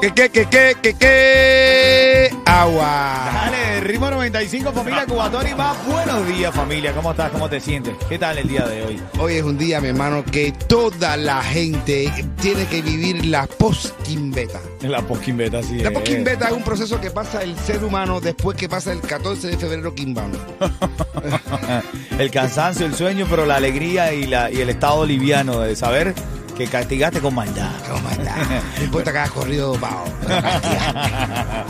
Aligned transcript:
¿Qué, 0.00 0.12
qué, 0.12 0.30
qué, 0.30 0.46
qué, 0.48 0.76
qué, 0.82 0.94
qué? 0.94 2.36
Agua. 2.44 3.30
Dale, 3.32 3.80
ritmo 3.80 4.10
95, 4.10 4.72
familia 4.72 5.06
Cubatón 5.06 5.46
y 5.48 5.54
más. 5.54 5.76
Buenos 5.86 6.26
días, 6.26 6.54
familia. 6.54 6.92
¿Cómo 6.92 7.10
estás? 7.10 7.30
¿Cómo 7.30 7.48
te 7.48 7.60
sientes? 7.60 7.94
¿Qué 8.08 8.18
tal 8.18 8.38
el 8.38 8.48
día 8.48 8.66
de 8.66 8.84
hoy? 8.84 9.00
Hoy 9.18 9.34
es 9.34 9.42
un 9.42 9.58
día, 9.58 9.80
mi 9.80 9.88
hermano, 9.88 10.24
que 10.24 10.52
toda 10.52 11.16
la 11.16 11.42
gente 11.42 12.12
tiene 12.40 12.66
que 12.66 12.82
vivir 12.82 13.24
la 13.26 13.46
post-quimbeta. 13.46 14.60
La 14.82 15.02
posquimbeta, 15.02 15.62
sí. 15.62 15.78
La 15.78 15.88
es. 15.88 15.94
post-quimbeta 15.94 16.46
es 16.46 16.52
un 16.52 16.62
proceso 16.62 17.00
que 17.00 17.10
pasa 17.10 17.42
el 17.42 17.56
ser 17.58 17.82
humano 17.82 18.20
después 18.20 18.56
que 18.56 18.68
pasa 18.68 18.92
el 18.92 19.00
14 19.00 19.48
de 19.48 19.56
febrero 19.56 19.94
quimbano. 19.94 20.38
el 22.18 22.30
cansancio, 22.30 22.86
el 22.86 22.94
sueño, 22.94 23.26
pero 23.28 23.46
la 23.46 23.56
alegría 23.56 24.12
y, 24.12 24.26
la, 24.26 24.50
y 24.50 24.60
el 24.60 24.68
estado 24.68 25.04
liviano 25.04 25.60
de 25.60 25.74
saber 25.74 26.14
que 26.56 26.66
castigaste 26.66 27.20
con 27.20 27.34
maldad. 27.34 27.70
¿Cómo 27.90 28.08
está? 28.10 28.36
No 28.78 28.84
importa 28.84 29.12
que 29.12 29.18
hayas 29.18 29.30
corrido 29.30 29.74
pao. 29.74 30.04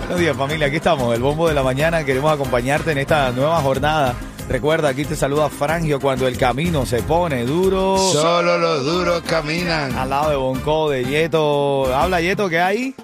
Buenos 0.00 0.18
días 0.18 0.36
familia, 0.36 0.66
aquí 0.66 0.76
estamos, 0.76 1.14
el 1.14 1.22
bombo 1.22 1.48
de 1.48 1.54
la 1.54 1.62
mañana, 1.62 2.04
queremos 2.04 2.32
acompañarte 2.32 2.90
en 2.92 2.98
esta 2.98 3.30
nueva 3.30 3.60
jornada. 3.60 4.14
Recuerda, 4.48 4.88
aquí 4.88 5.04
te 5.04 5.14
saluda 5.14 5.48
Frangio 5.48 6.00
cuando 6.00 6.26
el 6.26 6.36
camino 6.36 6.84
se 6.84 7.02
pone 7.02 7.44
duro. 7.44 7.96
Solo 7.96 8.58
los 8.58 8.84
duros 8.84 9.22
caminan. 9.22 9.96
Al 9.96 10.10
lado 10.10 10.30
de 10.30 10.36
Bonco, 10.36 10.90
de 10.90 11.04
Yeto. 11.04 11.94
Habla 11.94 12.20
Yeto, 12.20 12.48
¿qué 12.48 12.58
hay? 12.58 12.94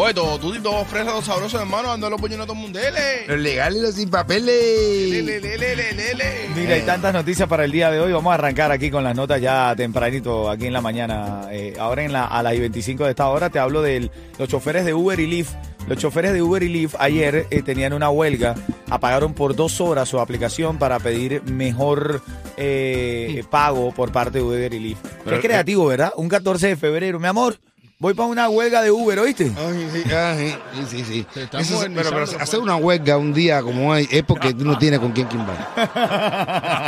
Oye, 0.00 0.14
todo 0.14 0.38
tutito 0.38 0.84
fresco, 0.84 1.10
todo 1.10 1.22
sabroso, 1.22 1.60
hermano, 1.60 1.90
ando 1.90 2.08
los 2.08 2.20
puñones 2.20 2.46
mundeles. 2.54 3.26
Los 3.26 3.36
legales 3.36 3.80
y 3.80 3.82
los 3.82 3.94
sin 3.96 4.08
papeles. 4.08 5.10
Lele, 5.10 5.40
lele, 5.40 5.74
lele, 5.74 5.92
lele. 6.14 6.24
Mira, 6.54 6.74
hay 6.76 6.82
tantas 6.82 7.12
noticias 7.12 7.48
para 7.48 7.64
el 7.64 7.72
día 7.72 7.90
de 7.90 7.98
hoy. 7.98 8.12
Vamos 8.12 8.30
a 8.30 8.34
arrancar 8.34 8.70
aquí 8.70 8.92
con 8.92 9.02
las 9.02 9.16
notas 9.16 9.40
ya 9.40 9.74
tempranito, 9.74 10.48
aquí 10.48 10.66
en 10.66 10.72
la 10.72 10.80
mañana. 10.80 11.48
Eh, 11.50 11.74
ahora 11.80 12.04
en 12.04 12.12
la, 12.12 12.26
a 12.26 12.44
las 12.44 12.56
25 12.56 13.06
de 13.06 13.10
esta 13.10 13.28
hora 13.28 13.50
te 13.50 13.58
hablo 13.58 13.82
de 13.82 14.08
los 14.38 14.48
choferes 14.48 14.84
de 14.84 14.94
Uber 14.94 15.18
y 15.18 15.26
Lyft. 15.26 15.54
Los 15.88 15.98
choferes 15.98 16.32
de 16.32 16.42
Uber 16.42 16.62
y 16.62 16.68
Lyft 16.68 16.94
ayer 17.00 17.48
eh, 17.50 17.62
tenían 17.62 17.92
una 17.92 18.08
huelga, 18.08 18.54
apagaron 18.88 19.34
por 19.34 19.56
dos 19.56 19.80
horas 19.80 20.08
su 20.08 20.20
aplicación 20.20 20.78
para 20.78 21.00
pedir 21.00 21.42
mejor 21.42 22.22
eh, 22.56 23.42
pago 23.50 23.90
por 23.90 24.12
parte 24.12 24.38
de 24.38 24.44
Uber 24.44 24.72
y 24.72 24.78
Lyft. 24.78 25.04
Qué 25.28 25.40
creativo, 25.40 25.86
¿verdad? 25.86 26.12
Un 26.14 26.28
14 26.28 26.68
de 26.68 26.76
febrero, 26.76 27.18
mi 27.18 27.26
amor. 27.26 27.58
Voy 28.00 28.14
para 28.14 28.28
una 28.28 28.48
huelga 28.48 28.80
de 28.80 28.92
Uber, 28.92 29.18
¿oíste? 29.18 29.50
Ay, 29.56 29.88
sí, 29.92 30.04
ay, 30.12 30.56
sí, 30.72 30.84
sí, 30.88 31.04
sí. 31.04 31.26
Se 31.34 31.42
está 31.42 31.58
Eso 31.58 31.82
es- 31.82 31.90
pero, 31.92 32.10
pero 32.10 32.22
hacer 32.40 32.60
una 32.60 32.76
huelga 32.76 33.16
un 33.18 33.34
día 33.34 33.60
como 33.60 33.90
hoy 33.90 34.06
es 34.08 34.22
porque 34.22 34.54
tú 34.54 34.64
no 34.64 34.78
tienes 34.78 35.00
con 35.00 35.10
quién 35.10 35.26
quimbar. 35.26 35.56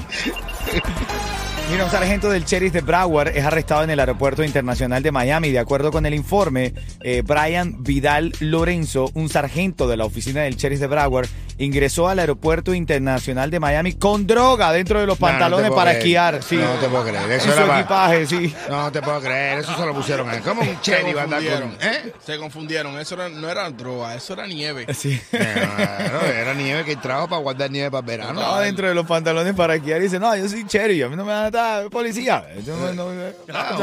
Mira, 1.71 1.85
un 1.85 1.91
sargento 1.91 2.29
del 2.29 2.45
sheriff 2.45 2.73
de 2.73 2.81
Broward 2.83 3.29
es 3.37 3.45
arrestado 3.45 3.85
en 3.85 3.91
el 3.91 4.01
aeropuerto 4.01 4.45
internacional 4.45 5.03
de 5.03 5.11
Miami. 5.13 5.51
De 5.53 5.59
acuerdo 5.59 5.91
con 5.91 6.05
el 6.05 6.13
informe, 6.13 6.75
eh, 7.03 7.23
Brian 7.25 7.83
Vidal 7.83 8.33
Lorenzo, 8.41 9.11
un 9.15 9.29
sargento 9.31 9.89
de 9.89 9.97
la 9.97 10.05
oficina 10.05 10.43
del 10.43 10.57
sheriff 10.57 10.81
de 10.81 10.87
Broward, 10.89 11.29
ingresó 11.65 12.09
al 12.09 12.19
aeropuerto 12.19 12.75
internacional 12.75 13.51
de 13.51 13.61
Miami 13.61 13.93
con 13.95 14.27
droga 14.27 14.73
dentro 14.73 15.01
de 15.01 15.07
los 15.07 15.19
No, 15.21 15.27
no 15.27 15.31
pantalones 15.33 15.71
para 15.71 15.91
creer. 15.93 15.99
esquiar. 15.99 16.43
Sí. 16.43 16.57
No 16.57 16.71
te 16.75 16.89
puedo 16.89 17.05
creer. 17.05 17.25
En 17.25 17.33
Eso 17.33 17.53
su 17.53 17.61
era 17.63 17.79
equipaje, 17.81 18.27
sí. 18.27 18.55
No 18.69 18.91
te 18.93 19.01
puedo 19.03 19.21
creer, 19.21 19.59
eso 19.59 19.77
se 19.77 19.87
lo 19.87 19.95
pusieron 19.95 20.29
a 20.29 20.35
él. 20.37 20.43
¿Cómo 20.43 20.61
un 20.63 20.67
Se 20.69 20.81
cherry 20.83 21.13
va 21.13 21.21
a 21.23 21.25
andar 21.25 21.43
con.? 21.45 21.77
¿Eh? 21.81 22.13
Se 22.25 22.39
confundieron. 22.39 22.99
Eso 22.99 23.15
era- 23.15 23.29
no 23.29 23.49
era 23.49 23.69
droga, 23.71 24.15
eso 24.15 24.33
era 24.35 24.47
nieve. 24.47 24.87
Sí. 24.95 25.21
Era 25.33 26.55
nieve 26.55 26.85
que 26.85 26.97
trajo 26.97 27.29
para 27.29 27.41
guardar 27.43 27.71
nieve 27.71 27.91
para 27.91 28.01
el 28.01 28.07
verano. 28.07 28.41
Estaba 28.41 28.61
dentro 28.61 28.89
de 28.89 28.95
los 28.95 29.07
pantalones 29.07 29.55
para 29.55 29.75
esquiar 29.77 30.01
y 30.01 30.05
dice, 30.05 30.19
no, 30.19 30.35
yo 30.37 30.49
soy 30.49 30.65
sheriff, 30.69 31.07
a 31.07 31.09
mí 31.09 31.17
no 31.17 31.25
me 31.25 31.33
van 31.33 31.45
a 31.47 31.51
dar 31.51 31.91
policía. 31.91 32.45
Yo 32.67 32.77
no, 32.77 32.93
no- 32.93 33.13
no- 33.13 33.23
Ah, 33.55 33.77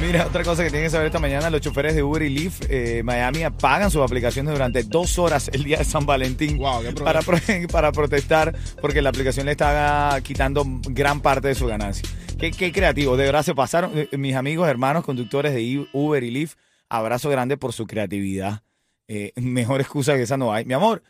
Mira, 0.00 0.26
otra 0.26 0.44
cosa 0.44 0.62
que 0.62 0.68
tienen 0.70 0.86
que 0.86 0.90
saber 0.90 1.06
esta 1.06 1.18
mañana, 1.18 1.48
los 1.48 1.60
choferes 1.62 1.94
de 1.94 2.02
Uber 2.02 2.22
y 2.22 2.28
Lyft 2.28 2.64
eh, 2.68 3.02
Miami 3.02 3.42
apagan 3.44 3.90
sus 3.90 4.02
aplicaciones 4.02 4.52
durante 4.52 4.82
dos 4.84 5.18
horas 5.18 5.48
el 5.52 5.64
día 5.64 5.78
de 5.78 5.84
San 5.84 6.04
Valentín 6.04 6.58
Wow, 6.58 6.82
qué 6.82 6.92
para, 6.92 7.22
pro- 7.22 7.38
para 7.72 7.92
protestar 7.92 8.54
porque 8.80 9.00
la 9.00 9.08
aplicación 9.08 9.46
le 9.46 9.52
está 9.52 10.18
quitando 10.22 10.64
gran 10.88 11.20
parte 11.20 11.48
de 11.48 11.54
su 11.54 11.66
ganancia. 11.66 12.06
Qué, 12.38 12.50
qué 12.50 12.72
creativo, 12.72 13.16
de 13.16 13.24
verdad 13.24 13.42
se 13.42 13.54
pasaron. 13.54 13.92
Eh, 13.94 14.08
Mis 14.18 14.34
amigos, 14.36 14.68
hermanos, 14.68 15.02
conductores 15.04 15.54
de 15.54 15.86
Uber 15.92 16.22
y 16.22 16.30
Lyft, 16.30 16.56
abrazo 16.90 17.30
grande 17.30 17.56
por 17.56 17.72
su 17.72 17.86
creatividad. 17.86 18.62
Eh, 19.08 19.32
mejor 19.36 19.80
excusa 19.80 20.14
que 20.14 20.22
esa 20.22 20.36
no 20.36 20.52
hay. 20.52 20.66
Mi 20.66 20.74
amor, 20.74 21.02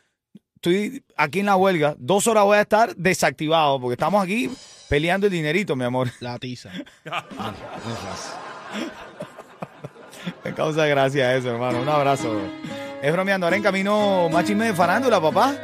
estoy 0.55 1.05
aquí 1.16 1.40
en 1.40 1.46
la 1.46 1.56
huelga, 1.56 1.96
dos 1.99 2.28
horas 2.28 2.44
voy 2.44 2.56
a 2.58 2.62
estar 2.62 2.94
desactivado 2.94 3.81
porque 3.81 3.94
estamos 3.94 4.22
aquí 4.22 4.49
peleando 4.88 5.26
el 5.26 5.32
dinerito, 5.32 5.75
mi 5.75 5.84
amor. 5.84 6.08
La 6.20 6.38
tiza. 6.38 6.70
Me 10.44 10.54
causa 10.54 10.86
gracia 10.86 11.34
eso, 11.36 11.50
hermano. 11.50 11.80
Un 11.80 11.88
abrazo. 11.88 12.40
Es 13.02 13.12
bromeando. 13.12 13.46
Ahora 13.46 13.56
en 13.56 13.62
camino 13.62 14.28
más 14.30 14.44
chisme 14.44 14.66
de 14.66 14.74
farándula, 14.74 15.20
papá. 15.20 15.54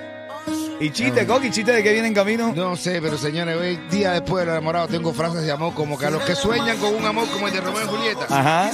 Y 0.81 0.90
chiste, 0.90 1.25
Coqui, 1.26 1.50
chiste 1.50 1.70
de 1.72 1.82
que 1.82 1.93
viene 1.93 2.08
en 2.08 2.14
camino. 2.14 2.52
No 2.54 2.75
sé, 2.75 3.00
pero 3.00 3.16
señores, 3.16 3.56
hoy, 3.56 3.76
día 3.88 4.10
después 4.12 4.40
de 4.40 4.46
los 4.46 4.54
enamorados, 4.56 4.90
tengo 4.90 5.12
frases 5.12 5.43
de 5.43 5.52
amor 5.52 5.72
como 5.75 5.96
que 5.96 6.06
a 6.06 6.10
los 6.10 6.22
que 6.25 6.34
sueñan 6.34 6.76
con 6.78 6.93
un 6.96 7.04
amor 7.04 7.28
como 7.31 7.46
el 7.46 7.54
de 7.54 7.60
Romeo 7.60 7.84
y 7.84 7.87
Julieta, 7.87 8.26
Ajá. 8.28 8.70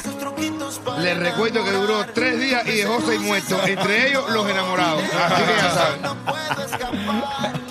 les 1.00 1.18
recuerdo 1.18 1.62
que 1.62 1.70
duró 1.70 2.06
tres 2.14 2.40
días 2.40 2.66
y 2.66 2.76
dejó 2.76 2.98
seis 3.02 3.20
muertos, 3.20 3.60
entre 3.66 4.08
ellos 4.08 4.24
los 4.30 4.48
enamorados. 4.48 5.02
Así 5.02 5.42
que 5.42 5.52
ya 5.52 5.70
saben. 5.70 7.67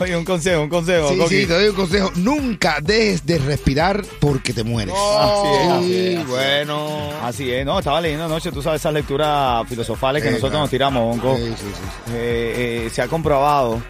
Oye, 0.00 0.16
un 0.16 0.24
consejo, 0.24 0.62
un 0.62 0.68
consejo. 0.68 1.08
Sí, 1.10 1.18
Coqui. 1.18 1.40
sí, 1.42 1.46
te 1.46 1.52
doy 1.52 1.68
un 1.68 1.76
consejo. 1.76 2.10
Nunca 2.16 2.78
dejes 2.82 3.24
de 3.26 3.38
respirar 3.38 4.02
porque 4.20 4.52
te 4.52 4.64
mueres. 4.64 4.94
Así 4.96 5.48
es, 5.48 5.68
así 5.70 5.84
es, 5.84 5.84
Sí, 5.84 6.16
así 6.16 6.16
es. 6.22 6.26
bueno. 6.28 6.88
Así 7.22 7.50
es, 7.52 7.64
no, 7.66 7.78
estaba 7.78 8.00
leyendo 8.00 8.24
anoche, 8.24 8.50
tú 8.50 8.62
sabes, 8.62 8.80
esas 8.80 8.92
lecturas 8.94 9.66
filosofales 9.68 10.22
que 10.22 10.30
nosotros 10.30 10.50
claro. 10.50 10.62
nos 10.64 10.70
tiramos, 10.70 11.02
Bonco. 11.04 11.36
Sí, 11.36 11.44
sí, 11.48 11.54
sí, 11.58 11.64
sí. 11.74 12.12
Eh, 12.14 12.84
eh, 12.86 12.90
se 12.92 13.02
ha 13.02 13.08
comprobado 13.08 13.80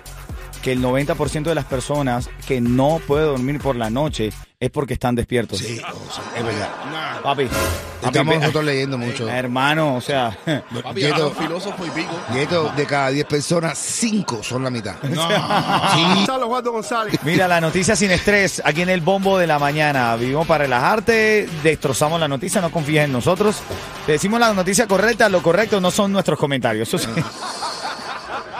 que 0.63 0.73
el 0.73 0.81
90% 0.83 1.43
de 1.43 1.55
las 1.55 1.65
personas 1.65 2.29
que 2.47 2.61
no 2.61 3.01
puede 3.07 3.25
dormir 3.25 3.61
por 3.61 3.77
la 3.77 3.91
noche 3.91 4.33
es 4.61 4.71
porque 4.71 4.95
están 4.95 5.17
despiertos. 5.17 5.59
Sí, 5.59 5.81
o 5.81 6.15
sea, 6.15 6.23
es 6.39 6.45
verdad. 6.45 6.71
Papi, 7.23 7.47
papi, 7.47 7.57
Estamos 8.07 8.35
ve- 8.35 8.41
nosotros 8.41 8.65
leyendo 8.65 8.97
mucho. 8.97 9.29
hermano, 9.29 9.97
o 9.97 10.01
sea, 10.01 10.37
Papi, 10.85 11.01
Yeto. 11.01 11.33
filósofo 11.33 11.85
y 11.85 11.91
pico. 11.91 12.13
Y 12.33 12.39
esto, 12.39 12.73
de 12.77 12.87
cada 12.87 13.11
10 13.11 13.27
personas, 13.27 13.77
5 13.77 14.41
son 14.43 14.63
la 14.65 14.71
mitad. 14.71 14.95
Sí. 15.03 15.09
mira, 17.25 17.49
la 17.49 17.61
noticia 17.61 17.97
sin 17.97 18.11
estrés 18.13 18.63
aquí 18.65 18.83
en 18.83 18.89
el 18.91 19.01
bombo 19.01 19.39
de 19.39 19.47
la 19.47 19.59
mañana. 19.59 20.15
Vivimos 20.17 20.47
para 20.47 20.65
relajarte, 20.65 21.49
destrozamos 21.63 22.21
la 22.21 22.29
noticia, 22.29 22.61
no 22.61 22.71
confíes 22.71 23.05
en 23.05 23.13
nosotros. 23.13 23.57
Te 24.07 24.13
decimos 24.13 24.39
la 24.41 24.53
noticia 24.55 24.87
correcta, 24.87 25.29
lo 25.29 25.43
correcto 25.43 25.81
no 25.81 25.91
son 25.91 26.13
nuestros 26.13 26.39
comentarios. 26.39 26.89
Eso 26.89 26.99
sí. 26.99 27.09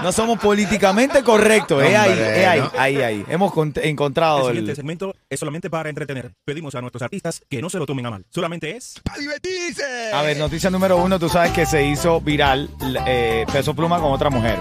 No 0.03 0.13
somos 0.13 0.39
políticamente 0.39 1.23
correctos, 1.23 1.83
es 1.83 1.97
ahí, 1.97 2.13
es 2.13 2.47
ahí, 2.47 2.61
¿no? 2.61 2.71
ahí, 2.79 2.97
ahí. 3.03 3.25
Hemos 3.29 3.53
cont- 3.53 3.81
encontrado 3.83 4.39
El 4.39 4.43
el... 4.43 4.49
siguiente 4.53 4.75
segmento 4.77 5.15
es 5.31 5.39
solamente 5.41 5.71
para 5.71 5.89
entretener. 5.89 6.33
Pedimos 6.45 6.75
a 6.75 6.81
nuestros 6.81 7.03
artistas 7.03 7.43
que 7.49 7.63
no 7.63 7.71
se 7.71 7.79
lo 7.79 7.87
tomen 7.87 8.07
a 8.07 8.11
mal. 8.11 8.25
Solamente 8.31 8.77
es 8.77 9.01
¡Para 9.05 9.19
divertirse! 9.19 10.11
A 10.13 10.23
ver, 10.23 10.37
noticia 10.37 10.71
número 10.71 10.97
uno, 10.97 11.19
tú 11.19 11.29
sabes 11.29 11.53
que 11.53 11.67
se 11.67 11.85
hizo 11.87 12.21
viral 12.21 12.69
eh, 13.07 13.45
Peso 13.53 13.75
Pluma 13.75 14.01
con 14.01 14.13
otra 14.13 14.29
mujer, 14.31 14.59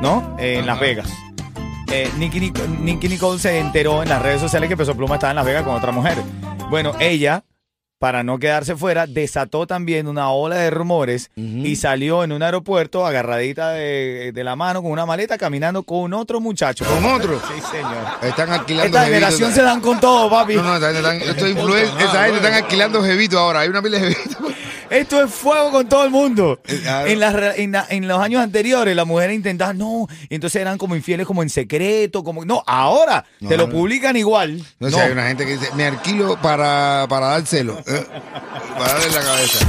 ¿no? 0.00 0.36
Eh, 0.38 0.58
en 0.58 0.66
Las 0.66 0.80
Vegas. 0.80 1.08
Eh, 1.90 2.10
Nicky, 2.18 2.40
Nic- 2.40 2.68
Nicky 2.80 3.08
Nicole 3.08 3.38
se 3.38 3.58
enteró 3.58 4.02
en 4.02 4.08
las 4.08 4.20
redes 4.22 4.40
sociales 4.40 4.68
que 4.68 4.76
Peso 4.76 4.94
Pluma 4.94 5.14
estaba 5.14 5.30
en 5.30 5.36
Las 5.36 5.46
Vegas 5.46 5.62
con 5.62 5.74
otra 5.74 5.90
mujer. 5.92 6.18
Bueno, 6.68 6.92
ella, 7.00 7.44
para 7.98 8.22
no 8.22 8.38
quedarse 8.38 8.76
fuera, 8.76 9.06
desató 9.08 9.66
también 9.66 10.06
una 10.06 10.30
ola 10.30 10.54
de 10.56 10.70
rumores 10.70 11.30
y 11.34 11.74
salió 11.76 12.22
en 12.22 12.30
un 12.32 12.42
aeropuerto 12.42 13.04
agarradita 13.04 13.70
de, 13.72 14.30
de 14.32 14.44
la 14.44 14.54
mano 14.54 14.82
con 14.82 14.92
una 14.92 15.04
maleta 15.04 15.36
caminando 15.36 15.82
con 15.82 16.12
otro 16.14 16.40
muchacho. 16.40 16.84
¿Con 16.84 17.04
otro? 17.04 17.40
Sí, 17.40 17.60
señor. 17.72 17.96
Están 18.22 18.50
alquilando 18.52 18.86
Esta 18.86 19.04
generación 19.04 19.52
se 19.52 19.62
dan 19.62 19.80
con 19.80 19.98
todo, 19.98 20.30
papi. 20.30 20.54
No, 20.54 20.62
no, 20.62 20.74
esta 20.76 20.92
gente 20.92 20.98
están, 21.00 21.16
esto 21.28 21.46
es 21.46 21.56
influen- 21.56 21.98
esa 21.98 22.22
gente 22.24 22.36
están 22.36 22.54
alquilando 22.54 23.02
jevitos 23.02 23.38
ahora. 23.38 23.60
Hay 23.60 23.68
una 23.68 23.82
pila 23.82 23.98
de 23.98 24.14
jevitos. 24.14 24.37
Esto 24.90 25.22
es 25.22 25.30
fuego 25.30 25.70
con 25.70 25.88
todo 25.88 26.04
el 26.04 26.10
mundo. 26.10 26.60
claro. 26.82 27.06
En, 27.08 27.20
re- 27.34 27.62
en, 27.62 27.72
la- 27.72 27.86
en 27.88 28.08
los 28.08 28.18
años 28.20 28.42
anteriores, 28.42 28.94
las 28.96 29.06
mujeres 29.06 29.36
intentaban, 29.36 29.76
no, 29.78 30.06
y 30.28 30.34
entonces 30.34 30.60
eran 30.60 30.78
como 30.78 30.96
infieles, 30.96 31.26
como 31.26 31.42
en 31.42 31.50
secreto, 31.50 32.24
como. 32.24 32.44
No, 32.44 32.62
ahora 32.66 33.24
No, 33.40 33.48
te 33.48 33.56
lo 33.56 33.66
no. 33.66 33.72
publican 33.74 34.16
igual. 34.16 34.58
No, 34.78 34.88
No. 34.90 34.96
sé, 34.96 35.02
hay 35.02 35.12
una 35.12 35.26
gente 35.28 35.44
que 35.46 35.52
dice, 35.58 35.68
me 35.74 35.84
alquilo 35.86 36.40
para, 36.40 37.06
para 37.08 37.26
dar 37.28 37.46
celo. 37.46 37.78
eh, 37.86 38.06
para 38.78 38.92
darle 38.94 39.10
la 39.10 39.20
cabeza. 39.22 39.66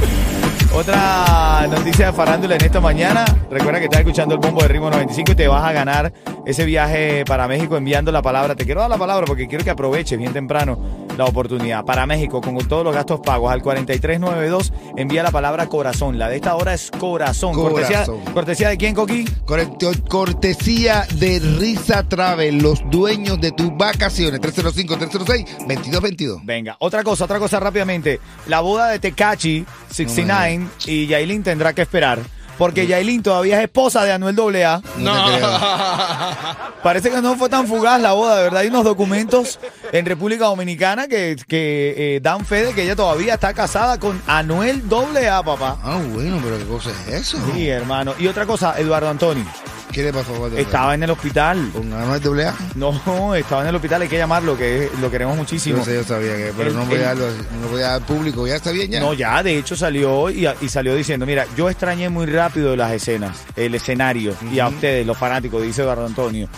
Otra 0.72 1.66
noticia 1.68 2.06
de 2.06 2.12
farándula 2.12 2.54
en 2.54 2.64
esta 2.64 2.80
mañana. 2.80 3.24
Recuerda 3.50 3.80
que 3.80 3.86
estás 3.86 4.00
escuchando 4.00 4.34
el 4.36 4.40
bombo 4.40 4.62
de 4.62 4.68
Ritmo 4.68 4.88
95 4.88 5.32
y 5.32 5.34
te 5.34 5.48
vas 5.48 5.64
a 5.64 5.72
ganar 5.72 6.12
ese 6.46 6.64
viaje 6.64 7.24
para 7.26 7.48
México 7.48 7.76
enviando 7.76 8.12
la 8.12 8.22
palabra. 8.22 8.54
Te 8.54 8.64
quiero 8.64 8.80
dar 8.80 8.88
la 8.88 8.96
palabra 8.96 9.26
porque 9.26 9.48
quiero 9.48 9.64
que 9.64 9.70
aproveches 9.70 10.16
bien 10.16 10.32
temprano 10.32 11.08
la 11.16 11.24
oportunidad. 11.24 11.84
Para 11.84 12.06
México, 12.06 12.40
con 12.40 12.56
todos 12.66 12.84
los 12.84 12.94
gastos 12.94 13.20
pagos, 13.20 13.52
al 13.52 13.62
4392, 13.62 14.72
envía 14.96 15.22
la 15.22 15.30
palabra 15.30 15.66
corazón. 15.66 16.18
La 16.18 16.28
de 16.28 16.36
esta 16.36 16.54
hora 16.56 16.74
es 16.74 16.90
corazón. 16.90 17.54
Cortesía, 17.54 18.04
Corazón. 18.06 18.20
cortesía 18.34 18.68
de 18.70 18.76
quién, 18.76 18.94
Coqui? 18.94 19.24
Corte- 19.44 20.00
Cortesía 20.08 21.06
de 21.16 21.38
Risa 21.58 22.08
Travel, 22.08 22.58
los 22.58 22.82
dueños 22.90 23.40
de 23.40 23.52
tus 23.52 23.76
vacaciones. 23.76 24.40
305-306-2222. 24.40 26.40
Venga, 26.44 26.76
otra 26.78 27.02
cosa, 27.02 27.24
otra 27.24 27.38
cosa 27.38 27.60
rápidamente. 27.60 28.20
La 28.46 28.60
boda 28.60 28.88
de 28.88 28.98
Tecachi 28.98 29.64
69 29.90 30.66
y 30.86 31.06
Yailin 31.06 31.42
tendrá 31.42 31.72
que 31.72 31.82
esperar. 31.82 32.20
Porque 32.60 32.86
Yailin 32.86 33.22
todavía 33.22 33.56
es 33.56 33.64
esposa 33.64 34.04
de 34.04 34.12
Anuel 34.12 34.38
AA. 34.38 34.82
No. 34.98 35.30
te 35.30 35.36
creo. 35.38 35.50
Parece 36.82 37.10
que 37.10 37.22
no 37.22 37.34
fue 37.36 37.48
tan 37.48 37.66
fugaz 37.66 37.98
la 38.02 38.12
boda, 38.12 38.36
de 38.36 38.42
verdad. 38.42 38.60
Hay 38.60 38.68
unos 38.68 38.84
documentos 38.84 39.58
en 39.92 40.04
República 40.04 40.44
Dominicana 40.44 41.08
que, 41.08 41.36
que 41.48 41.94
eh, 41.96 42.20
dan 42.20 42.44
fe 42.44 42.66
de 42.66 42.74
que 42.74 42.82
ella 42.82 42.94
todavía 42.94 43.32
está 43.32 43.54
casada 43.54 43.98
con 43.98 44.20
Anuel 44.26 44.82
AA, 44.92 45.42
papá. 45.42 45.78
Ah, 45.82 46.02
bueno, 46.12 46.38
pero 46.44 46.58
¿qué 46.58 46.66
cosa 46.66 46.90
es 46.90 47.14
eso? 47.14 47.38
Sí, 47.54 47.66
hermano. 47.66 48.12
Y 48.18 48.26
otra 48.26 48.44
cosa, 48.44 48.78
Eduardo 48.78 49.08
Antonio. 49.08 49.46
¿Qué 49.92 50.02
le 50.04 50.12
pasó? 50.12 50.46
Estaba 50.56 50.94
en 50.94 51.02
el 51.02 51.10
hospital. 51.10 51.70
¿Con 51.72 51.92
Anuel 51.92 52.20
doble 52.20 52.46
A? 52.46 52.54
No, 52.76 53.34
estaba 53.34 53.62
en 53.62 53.68
el 53.68 53.74
hospital, 53.74 54.02
hay 54.02 54.08
que 54.08 54.18
llamarlo, 54.18 54.56
que 54.56 54.88
lo 55.00 55.10
queremos 55.10 55.36
muchísimo. 55.36 55.78
Yo 55.78 55.84
sé, 55.84 55.94
yo 55.94 56.04
sabía 56.04 56.36
que, 56.36 56.52
pero 56.56 56.70
El- 56.70 56.76
no 56.76 56.84
voy 56.86 56.94
el- 56.96 57.02
a 57.02 57.06
darlo, 57.06 57.26
no 57.60 57.68
voy 57.68 57.82
a 57.82 57.88
dar 57.88 58.02
público. 58.02 58.46
¿Ya 58.46 58.56
está 58.56 58.70
bien 58.70 58.90
ya? 58.90 59.00
No, 59.00 59.14
ya, 59.14 59.42
de 59.42 59.58
hecho 59.58 59.74
salió 59.76 60.30
y, 60.30 60.46
y 60.60 60.68
salió 60.68 60.94
diciendo, 60.94 61.26
mira, 61.26 61.46
yo 61.56 61.68
extrañé 61.68 62.08
muy 62.08 62.26
rápido 62.26 62.76
las 62.76 62.92
escenas, 62.92 63.38
el 63.56 63.74
escenario, 63.74 64.34
y 64.52 64.58
a 64.60 64.68
ustedes, 64.68 65.06
los 65.06 65.18
fanáticos, 65.18 65.62
dice 65.62 65.82
Eduardo 65.82 66.06
Antonio. 66.06 66.48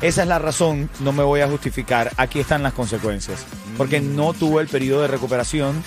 Esa 0.00 0.22
es 0.22 0.28
la 0.28 0.38
razón, 0.38 0.88
no 1.00 1.12
me 1.12 1.22
voy 1.22 1.42
a 1.42 1.46
justificar, 1.48 2.10
aquí 2.16 2.40
están 2.40 2.62
las 2.62 2.72
consecuencias. 2.72 3.44
Porque 3.76 4.00
no 4.00 4.32
tuvo 4.32 4.60
el 4.60 4.66
periodo 4.68 5.02
de 5.02 5.08
recuperación 5.08 5.82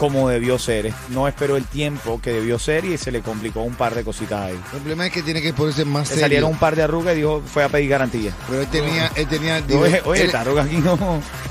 como 0.00 0.30
debió 0.30 0.58
ser. 0.58 0.92
No 1.10 1.28
esperó 1.28 1.58
el 1.58 1.66
tiempo 1.66 2.20
que 2.22 2.32
debió 2.32 2.58
ser 2.58 2.86
y 2.86 2.96
se 2.96 3.12
le 3.12 3.20
complicó 3.20 3.60
un 3.60 3.74
par 3.74 3.94
de 3.94 4.02
cositas 4.02 4.40
ahí. 4.46 4.58
El 4.72 4.78
problema 4.78 5.06
es 5.06 5.12
que 5.12 5.22
tiene 5.22 5.42
que 5.42 5.52
ponerse 5.52 5.84
más 5.84 6.04
Le 6.04 6.06
serio. 6.08 6.20
salieron 6.22 6.50
un 6.52 6.58
par 6.58 6.74
de 6.74 6.82
arrugas 6.84 7.12
y 7.14 7.18
dijo, 7.18 7.42
fue 7.44 7.62
a 7.64 7.68
pedir 7.68 7.90
garantía. 7.90 8.32
Pero 8.48 8.62
él 8.62 8.68
tenía, 8.68 9.12
él 9.14 9.26
tenía... 9.28 9.62
Oye, 9.78 10.00
oye, 10.06 10.20
él- 10.22 10.26
esta 10.26 10.40
arruga 10.40 10.62
aquí 10.62 10.76
no. 10.78 10.96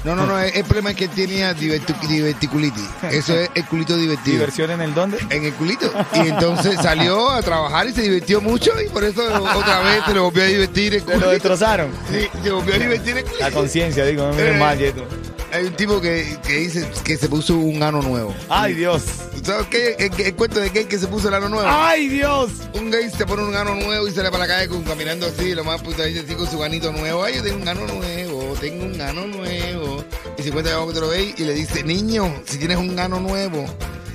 no, 0.04 0.16
no, 0.16 0.26
no, 0.26 0.40
el, 0.40 0.52
el 0.56 0.64
problema 0.64 0.90
es 0.90 0.96
que 0.98 1.04
él 1.04 1.12
tenía 1.12 1.54
diverticulitis. 1.54 2.84
Eso 3.12 3.36
es 3.36 3.50
el 3.54 3.66
culito 3.66 3.96
divertido. 3.96 4.38
Diversión 4.40 4.72
en 4.72 4.82
el 4.82 4.94
dónde. 4.96 5.18
En 5.30 5.46
el 5.46 5.54
culito. 5.54 5.92
Y 6.16 6.20
entonces 6.30 6.76
salió 6.82 7.30
a 7.30 7.42
trabajar 7.44 7.88
y 7.88 7.94
se 7.94 8.02
divirtió 8.02 8.42
mucho 8.42 8.72
y 8.84 8.90
por 8.90 9.04
eso 9.04 9.22
otra 9.56 9.80
vez 9.82 10.04
se 10.08 10.14
lo 10.16 10.24
volvió 10.24 10.44
a 10.44 10.48
divertir 10.48 10.96
el 10.96 11.06
Se 11.06 11.18
lo 11.18 11.30
destrozaron. 11.30 11.92
Sí, 12.12 12.28
se 12.44 12.50
volvió 12.52 12.74
a 12.74 12.78
divertir 12.80 13.18
el 13.18 13.24
culito. 13.26 13.44
La 13.44 13.52
conciencia, 13.52 14.06
digo, 14.06 14.26
no 14.28 14.34
mires 14.34 14.56
Eh. 14.56 14.60
mal, 14.60 14.78
Yeto. 14.78 15.06
Hay 15.52 15.66
un 15.66 15.74
tipo 15.76 16.00
que, 16.00 16.38
que 16.46 16.54
dice 16.54 16.88
que 17.04 17.18
se 17.18 17.28
puso 17.28 17.56
un 17.56 17.82
ano 17.82 18.02
nuevo. 18.02 18.36
Ay, 18.50 18.76
Dios. 18.76 19.04
¿Tú 19.34 19.46
¿Sabes 19.46 19.68
qué? 19.68 19.96
El, 19.98 20.22
el 20.22 20.36
cuento 20.36 20.60
de 20.60 20.70
gay 20.70 20.86
que 20.86 21.00
se 21.00 21.08
puso 21.08 21.30
el 21.30 21.34
ano 21.34 21.50
nuevo. 21.50 21.68
Ay, 21.68 22.08
Dios. 22.08 22.52
Un 22.74 22.92
gay 22.92 23.10
se 23.10 23.26
pone 23.26 23.44
un 23.44 23.56
ano 23.56 23.74
nuevo 23.74 24.08
y 24.08 24.12
sale 24.12 24.30
para 24.30 24.46
la 24.46 24.54
calle 24.54 24.68
con, 24.68 24.84
caminando 24.84 25.26
así, 25.26 25.56
lo 25.56 25.64
más 25.64 25.82
puta 25.82 26.04
dice 26.04 26.20
así 26.20 26.36
con 26.36 26.50
su 26.50 26.60
ganito 26.60 26.92
nuevo. 26.92 27.24
Ay, 27.24 27.36
yo 27.36 27.44
tengo 27.44 27.62
un 27.62 27.68
ano 27.68 27.88
nuevo, 27.88 28.54
tengo 28.60 28.86
un 28.86 29.02
ano 29.02 29.26
nuevo. 29.26 30.04
Y 30.38 30.44
se 30.44 30.50
encuentra 30.50 30.74
te 30.94 31.00
lo 31.00 31.10
ve 31.10 31.34
y 31.36 31.44
le 31.44 31.54
dice, 31.54 31.84
niño, 31.84 32.32
si 32.46 32.58
tienes 32.58 32.78
un 32.78 33.00
ano 33.00 33.20
nuevo, 33.20 33.66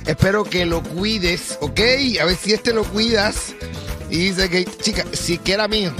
espero 0.05 0.43
que 0.43 0.65
lo 0.65 0.81
cuides, 0.83 1.57
¿ok? 1.59 1.79
A 2.21 2.25
ver 2.25 2.37
si 2.41 2.53
este 2.53 2.73
lo 2.73 2.83
cuidas. 2.83 3.53
Y 4.09 4.29
dice 4.29 4.49
que, 4.49 4.65
chica, 4.65 5.03
si 5.11 5.37
que 5.37 5.53
era 5.53 5.67
mío, 5.67 5.91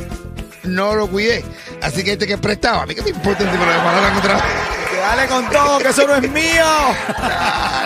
no 0.64 0.96
lo 0.96 1.08
cuidé. 1.08 1.44
Así 1.82 2.04
que 2.04 2.14
este 2.14 2.26
que 2.26 2.38
prestaba, 2.38 2.84
a 2.84 2.86
mí 2.86 2.96
que 2.96 3.02
me 3.02 3.10
importa 3.10 3.40
si 3.40 3.58
me 3.58 3.66
lo 3.66 3.72
desbaratan 3.72 4.18
otra 4.18 4.36
vez. 4.36 4.44
Dale 5.08 5.28
con 5.28 5.48
todo, 5.52 5.78
que 5.78 5.90
eso 5.90 6.08
no 6.08 6.16
es 6.16 6.32
mío. 6.32 6.66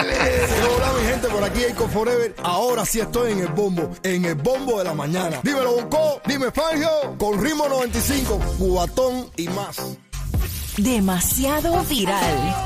Hola 0.00 0.92
mi 0.98 1.06
gente, 1.06 1.28
por 1.28 1.44
aquí 1.44 1.64
Eco 1.64 1.86
Forever. 1.86 2.34
Ahora 2.42 2.86
sí 2.86 2.98
estoy 2.98 3.32
en 3.32 3.40
el 3.40 3.48
bombo, 3.48 3.90
en 4.02 4.24
el 4.24 4.36
bombo 4.36 4.78
de 4.78 4.84
la 4.84 4.94
mañana. 4.94 5.38
Dímelo 5.42 5.72
Bonco, 5.72 6.22
dime 6.24 6.50
Fangio, 6.50 6.88
con 7.18 7.38
ritmo 7.44 7.68
95, 7.68 8.40
cubatón 8.58 9.26
y 9.36 9.48
más. 9.48 9.98
Demasiado 10.78 11.82
viral. 11.82 12.56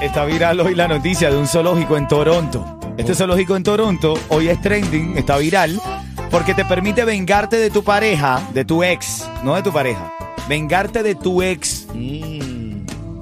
Está 0.00 0.24
viral 0.24 0.60
hoy 0.60 0.76
la 0.76 0.86
noticia 0.86 1.28
de 1.28 1.36
un 1.36 1.48
zoológico 1.48 1.96
en 1.96 2.06
Toronto. 2.06 2.78
Este 2.96 3.16
zoológico 3.16 3.56
en 3.56 3.64
Toronto 3.64 4.14
hoy 4.28 4.50
es 4.50 4.60
trending, 4.62 5.18
está 5.18 5.36
viral, 5.38 5.80
porque 6.30 6.54
te 6.54 6.64
permite 6.64 7.04
vengarte 7.04 7.56
de 7.56 7.70
tu 7.70 7.82
pareja, 7.82 8.40
de 8.54 8.64
tu 8.64 8.84
ex, 8.84 9.28
no 9.42 9.56
de 9.56 9.64
tu 9.64 9.72
pareja, 9.72 10.12
vengarte 10.48 11.02
de 11.02 11.16
tu 11.16 11.42
ex, 11.42 11.88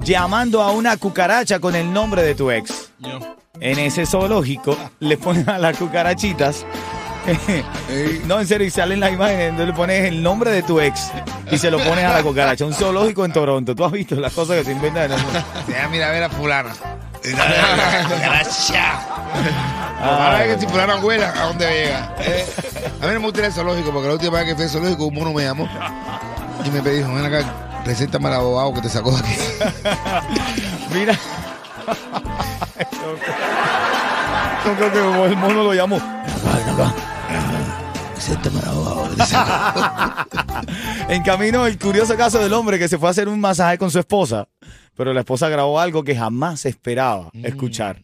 llamando 0.05 0.61
a 0.61 0.71
una 0.71 0.95
cucaracha 0.97 1.59
con 1.59 1.75
el 1.75 1.91
nombre 1.91 2.23
de 2.23 2.35
tu 2.35 2.51
ex. 2.51 2.91
Yo. 2.99 3.19
En 3.59 3.79
ese 3.79 4.05
zoológico 4.05 4.77
le 4.99 5.17
ponen 5.17 5.49
a 5.49 5.57
las 5.57 5.77
cucarachitas. 5.77 6.65
No, 8.27 8.39
en 8.39 8.45
serio, 8.47 8.67
y 8.67 8.69
salen 8.69 8.99
las 8.99 9.11
imágenes 9.11 9.47
donde 9.47 9.65
le 9.65 9.73
pones 9.73 10.05
el 10.05 10.21
nombre 10.21 10.51
de 10.51 10.61
tu 10.61 10.79
ex 10.79 11.11
y 11.49 11.57
se 11.57 11.71
lo 11.71 11.79
pones 11.79 12.05
a 12.05 12.13
la 12.13 12.21
cucaracha. 12.21 12.65
Un 12.65 12.73
zoológico 12.73 13.25
en 13.25 13.33
Toronto. 13.33 13.73
¿Tú 13.73 13.83
has 13.83 13.91
visto 13.91 14.13
las 14.15 14.31
cosas 14.31 14.57
que 14.57 14.65
se 14.65 14.71
inventan 14.73 15.05
en 15.05 15.13
el 15.13 15.23
mundo? 15.23 15.43
Ya, 15.67 15.87
mira, 15.87 16.09
a 16.09 16.11
ver 16.11 16.23
a 16.23 16.29
fulana. 16.29 16.71
Gracias. 17.23 18.85
Ahora 19.99 20.45
que 20.45 20.59
si 20.59 20.67
fulana 20.67 20.95
vuela, 20.95 21.33
¿a 21.35 21.47
dónde 21.47 21.65
llega? 21.67 22.15
Eh, 22.25 22.45
a 23.01 23.07
mí 23.07 23.13
no 23.13 23.19
me 23.19 23.25
gusta 23.25 23.43
al 23.45 23.51
zoológico, 23.53 23.91
porque 23.91 24.07
la 24.07 24.13
última 24.13 24.37
vez 24.37 24.45
que 24.49 24.55
fui 24.55 24.63
al 24.65 24.69
zoológico, 24.69 25.05
un 25.05 25.15
mono 25.15 25.33
me 25.33 25.43
llamó 25.43 25.67
y 26.63 26.69
me 26.69 26.81
dijo, 26.89 27.11
ven 27.13 27.25
acá, 27.25 27.64
preséntame 27.85 28.27
al 28.27 28.33
abogado 28.33 28.73
que 28.73 28.81
te 28.81 28.89
sacó 28.89 29.11
de 29.11 29.19
aquí. 29.19 29.35
Mira. 30.93 31.17
No 34.65 34.75
creo 34.75 34.91
que 34.91 34.99
el 35.31 35.37
mono 35.37 35.63
lo 35.63 35.73
llamó. 35.73 35.97
En 41.07 41.21
camino, 41.21 41.67
el 41.67 41.77
curioso 41.77 42.17
caso 42.17 42.39
del 42.39 42.51
hombre 42.53 42.79
que 42.79 42.87
se 42.87 42.97
fue 42.97 43.07
a 43.07 43.11
hacer 43.11 43.29
un 43.29 43.39
masaje 43.39 43.77
con 43.77 43.91
su 43.91 43.99
esposa, 43.99 44.47
pero 44.95 45.13
la 45.13 45.19
esposa 45.19 45.47
grabó 45.49 45.79
algo 45.79 46.03
que 46.03 46.15
jamás 46.15 46.65
esperaba 46.65 47.29
escuchar. 47.43 48.01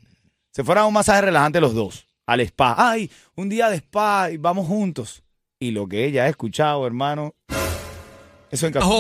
Se 0.52 0.64
fueron 0.64 0.84
a 0.84 0.88
un 0.88 0.94
masaje 0.94 1.22
relajante 1.22 1.60
los 1.60 1.74
dos, 1.74 2.06
al 2.28 2.42
spa. 2.42 2.76
Ay, 2.78 3.10
un 3.36 3.50
día 3.50 3.68
de 3.70 3.78
spa 3.78 4.30
y 4.32 4.38
vamos 4.38 4.68
juntos. 4.68 5.24
Y 5.60 5.72
lo 5.72 5.88
que 5.88 6.06
ella 6.06 6.26
ha 6.26 6.28
escuchado, 6.28 6.86
hermano, 6.86 7.34
eso 8.52 8.68
en 8.68 8.74
camino. 8.74 8.92